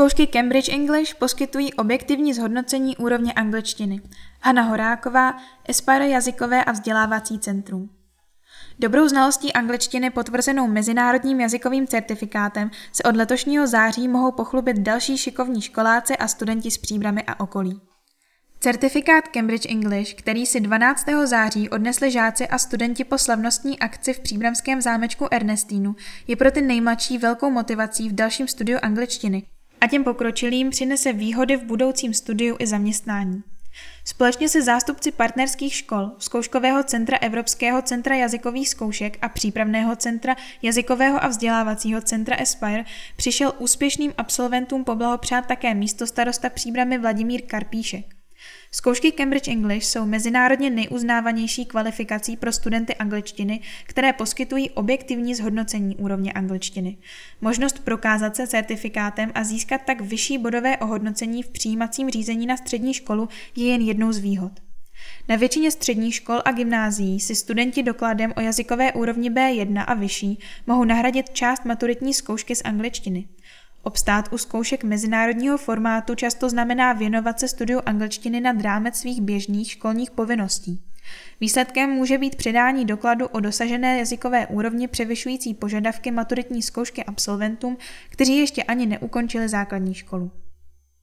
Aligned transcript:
Zkoušky 0.00 0.26
Cambridge 0.26 0.68
English 0.68 1.14
poskytují 1.14 1.74
objektivní 1.74 2.34
zhodnocení 2.34 2.96
úrovně 2.96 3.32
angličtiny. 3.32 4.00
Hana 4.42 4.62
Horáková, 4.62 5.34
Aspire 5.68 6.08
jazykové 6.08 6.64
a 6.64 6.72
vzdělávací 6.72 7.38
centrum. 7.38 7.90
Dobrou 8.78 9.08
znalostí 9.08 9.52
angličtiny 9.52 10.10
potvrzenou 10.10 10.66
mezinárodním 10.66 11.40
jazykovým 11.40 11.86
certifikátem 11.86 12.70
se 12.92 13.02
od 13.02 13.16
letošního 13.16 13.66
září 13.66 14.08
mohou 14.08 14.32
pochlubit 14.32 14.78
další 14.78 15.18
šikovní 15.18 15.62
školáci 15.62 16.16
a 16.16 16.28
studenti 16.28 16.70
z 16.70 16.78
příbramy 16.78 17.22
a 17.26 17.40
okolí. 17.40 17.80
Certifikát 18.60 19.28
Cambridge 19.28 19.66
English, 19.70 20.14
který 20.14 20.46
si 20.46 20.60
12. 20.60 21.06
září 21.24 21.70
odnesli 21.70 22.10
žáci 22.10 22.48
a 22.48 22.58
studenti 22.58 23.04
po 23.04 23.18
slavnostní 23.18 23.78
akci 23.78 24.12
v 24.12 24.20
příbramském 24.20 24.80
zámečku 24.80 25.26
Ernestínu, 25.30 25.96
je 26.26 26.36
pro 26.36 26.50
ty 26.50 26.62
nejmladší 26.62 27.18
velkou 27.18 27.50
motivací 27.50 28.08
v 28.08 28.14
dalším 28.14 28.48
studiu 28.48 28.78
angličtiny 28.82 29.42
a 29.80 29.86
těm 29.86 30.04
pokročilým 30.04 30.70
přinese 30.70 31.12
výhody 31.12 31.56
v 31.56 31.64
budoucím 31.64 32.14
studiu 32.14 32.56
i 32.58 32.66
zaměstnání. 32.66 33.42
Společně 34.04 34.48
se 34.48 34.62
zástupci 34.62 35.12
partnerských 35.12 35.74
škol, 35.74 36.10
Zkouškového 36.18 36.82
centra 36.82 37.18
Evropského 37.18 37.82
centra 37.82 38.16
jazykových 38.16 38.68
zkoušek 38.68 39.18
a 39.22 39.28
Přípravného 39.28 39.96
centra 39.96 40.36
jazykového 40.62 41.24
a 41.24 41.28
vzdělávacího 41.28 42.00
centra 42.00 42.36
Aspire 42.36 42.84
přišel 43.16 43.52
úspěšným 43.58 44.12
absolventům 44.18 44.84
poblahopřát 44.84 45.46
také 45.46 45.74
místo 45.74 46.06
starosta 46.06 46.50
Příbramy 46.50 46.98
Vladimír 46.98 47.42
Karpíšek. 47.46 48.19
Zkoušky 48.72 49.12
Cambridge 49.12 49.48
English 49.48 49.86
jsou 49.86 50.06
mezinárodně 50.06 50.70
nejuznávanější 50.70 51.66
kvalifikací 51.66 52.36
pro 52.36 52.52
studenty 52.52 52.94
angličtiny, 52.94 53.60
které 53.84 54.12
poskytují 54.12 54.70
objektivní 54.70 55.34
zhodnocení 55.34 55.96
úrovně 55.96 56.32
angličtiny. 56.32 56.98
Možnost 57.40 57.78
prokázat 57.78 58.36
se 58.36 58.46
certifikátem 58.46 59.32
a 59.34 59.44
získat 59.44 59.80
tak 59.86 60.00
vyšší 60.00 60.38
bodové 60.38 60.76
ohodnocení 60.76 61.42
v 61.42 61.50
přijímacím 61.50 62.10
řízení 62.10 62.46
na 62.46 62.56
střední 62.56 62.94
školu 62.94 63.28
je 63.56 63.66
jen 63.66 63.80
jednou 63.80 64.12
z 64.12 64.18
výhod. 64.18 64.52
Na 65.28 65.36
většině 65.36 65.70
středních 65.70 66.14
škol 66.14 66.42
a 66.44 66.52
gymnázií 66.52 67.20
si 67.20 67.34
studenti 67.34 67.82
dokladem 67.82 68.32
o 68.36 68.40
jazykové 68.40 68.92
úrovni 68.92 69.30
B1 69.30 69.84
a 69.86 69.94
vyšší 69.94 70.38
mohou 70.66 70.84
nahradit 70.84 71.30
část 71.30 71.64
maturitní 71.64 72.14
zkoušky 72.14 72.56
z 72.56 72.62
angličtiny. 72.64 73.28
Obstát 73.82 74.32
u 74.32 74.38
zkoušek 74.38 74.84
mezinárodního 74.84 75.58
formátu 75.58 76.14
často 76.14 76.50
znamená 76.50 76.92
věnovat 76.92 77.40
se 77.40 77.48
studiu 77.48 77.80
angličtiny 77.86 78.40
nad 78.40 78.60
rámec 78.60 78.96
svých 78.96 79.20
běžných 79.20 79.70
školních 79.70 80.10
povinností. 80.10 80.82
Výsledkem 81.40 81.90
může 81.90 82.18
být 82.18 82.36
předání 82.36 82.84
dokladu 82.84 83.26
o 83.26 83.40
dosažené 83.40 83.98
jazykové 83.98 84.46
úrovni 84.46 84.88
převyšující 84.88 85.54
požadavky 85.54 86.10
maturitní 86.10 86.62
zkoušky 86.62 87.04
absolventům, 87.04 87.76
kteří 88.10 88.38
ještě 88.38 88.62
ani 88.62 88.86
neukončili 88.86 89.48
základní 89.48 89.94
školu. 89.94 90.30